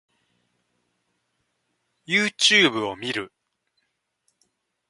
[2.07, 3.31] Youtube を見る